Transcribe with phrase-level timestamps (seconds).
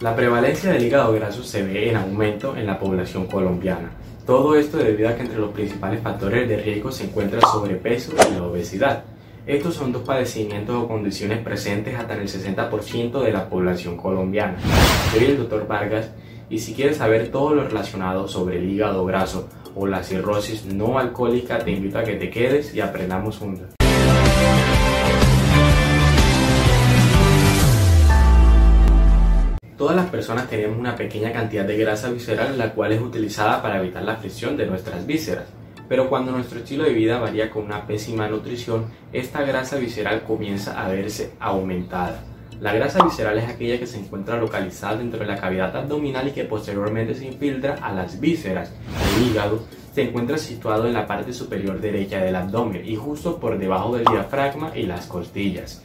[0.00, 3.90] La prevalencia del hígado graso se ve en aumento en la población colombiana.
[4.24, 8.12] Todo esto debido a que entre los principales factores de riesgo se encuentra el sobrepeso
[8.12, 9.02] y la obesidad.
[9.44, 14.56] Estos son dos padecimientos o condiciones presentes hasta en el 60% de la población colombiana.
[15.10, 15.66] Soy el Dr.
[15.66, 16.12] Vargas
[16.48, 20.96] y si quieres saber todo lo relacionado sobre el hígado graso o la cirrosis no
[21.00, 23.77] alcohólica, te invito a que te quedes y aprendamos juntos.
[30.10, 34.16] Personas tenemos una pequeña cantidad de grasa visceral la cual es utilizada para evitar la
[34.16, 35.46] fricción de nuestras vísceras.
[35.88, 40.84] Pero cuando nuestro estilo de vida varía con una pésima nutrición, esta grasa visceral comienza
[40.84, 42.22] a verse aumentada.
[42.60, 46.32] La grasa visceral es aquella que se encuentra localizada dentro de la cavidad abdominal y
[46.32, 48.72] que posteriormente se infiltra a las vísceras.
[49.16, 49.62] El hígado
[49.94, 54.04] se encuentra situado en la parte superior derecha del abdomen y justo por debajo del
[54.04, 55.84] diafragma y las costillas.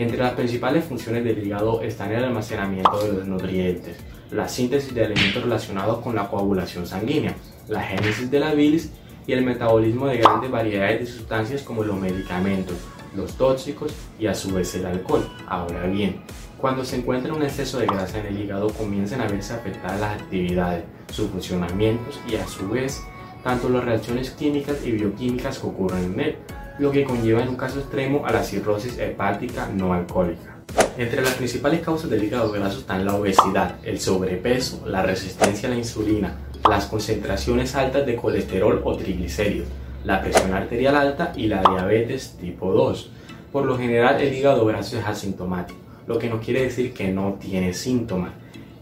[0.00, 3.98] Entre las principales funciones del hígado están el almacenamiento de los nutrientes,
[4.30, 7.34] la síntesis de alimentos relacionados con la coagulación sanguínea,
[7.68, 8.92] la génesis de la bilis
[9.26, 12.76] y el metabolismo de grandes variedades de sustancias como los medicamentos,
[13.14, 15.28] los tóxicos y a su vez el alcohol.
[15.46, 16.22] Ahora bien,
[16.56, 20.18] cuando se encuentra un exceso de grasa en el hígado comienzan a verse afectadas las
[20.18, 23.02] actividades, sus funcionamientos y a su vez
[23.44, 26.36] tanto las reacciones químicas y bioquímicas que ocurren en él,
[26.80, 30.56] lo que conlleva en un caso extremo a la cirrosis hepática no alcohólica.
[30.96, 35.72] Entre las principales causas del hígado graso están la obesidad, el sobrepeso, la resistencia a
[35.72, 39.68] la insulina, las concentraciones altas de colesterol o triglicéridos,
[40.04, 43.10] la presión arterial alta y la diabetes tipo 2.
[43.52, 47.36] Por lo general el hígado graso es asintomático, lo que no quiere decir que no
[47.38, 48.32] tiene síntomas,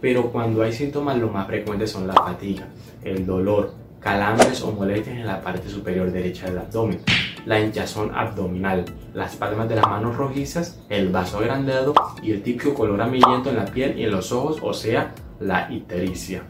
[0.00, 2.68] pero cuando hay síntomas los más frecuentes son la fatiga,
[3.02, 7.00] el dolor, calambres o molestias en la parte superior derecha del abdomen,
[7.46, 12.74] la hinchazón abdominal, las palmas de las manos rojizas, el vaso agrandado y el típico
[12.74, 16.42] color amarillento en la piel y en los ojos, o sea, la ictericia.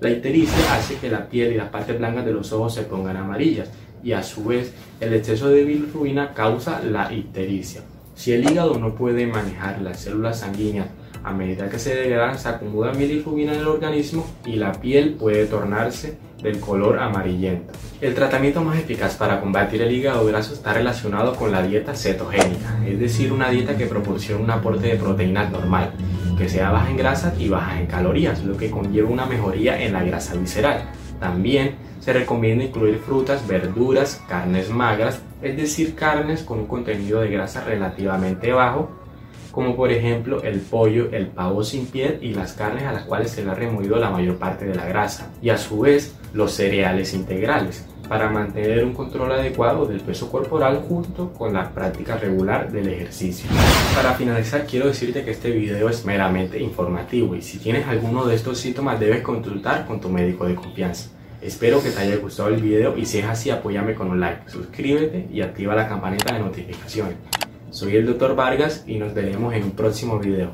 [0.00, 3.16] La ictericia hace que la piel y las partes blancas de los ojos se pongan
[3.16, 3.70] amarillas
[4.02, 7.82] y a su vez el exceso de bilirrubina causa la ictericia.
[8.14, 10.88] Si el hígado no puede manejar las células sanguíneas
[11.24, 15.46] a medida que se degradan, se acumula bilirrubina en el organismo y la piel puede
[15.46, 17.72] tornarse del color amarillento.
[18.02, 22.78] El tratamiento más eficaz para combatir el hígado graso está relacionado con la dieta cetogénica,
[22.86, 25.92] es decir, una dieta que proporciona un aporte de proteínas normal,
[26.36, 29.94] que sea baja en grasas y baja en calorías, lo que conlleva una mejoría en
[29.94, 30.82] la grasa visceral.
[31.18, 37.30] También se recomienda incluir frutas, verduras, carnes magras, es decir, carnes con un contenido de
[37.30, 39.03] grasa relativamente bajo,
[39.54, 43.30] como por ejemplo el pollo, el pavo sin piel y las carnes a las cuales
[43.30, 46.52] se le ha removido la mayor parte de la grasa, y a su vez los
[46.52, 52.70] cereales integrales, para mantener un control adecuado del peso corporal junto con la práctica regular
[52.70, 53.48] del ejercicio.
[53.94, 58.34] Para finalizar quiero decirte que este video es meramente informativo y si tienes alguno de
[58.34, 61.10] estos síntomas debes consultar con tu médico de confianza.
[61.40, 64.50] Espero que te haya gustado el video y si es así apóyame con un like,
[64.50, 67.16] suscríbete y activa la campanita de notificaciones.
[67.74, 68.36] Soy el Dr.
[68.36, 70.52] Vargas y nos veremos en un próximo video.